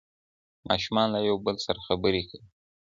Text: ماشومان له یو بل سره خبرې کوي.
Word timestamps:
ماشومان 0.69 1.07
له 1.13 1.19
یو 1.29 1.37
بل 1.45 1.55
سره 1.65 1.79
خبرې 1.87 2.21
کوي. 2.29 2.47